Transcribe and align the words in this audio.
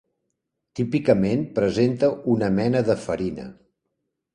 Típicament 0.79 1.45
presenta 1.61 2.13
una 2.39 2.53
mena 2.59 2.87
de 2.93 3.01
farina. 3.07 3.51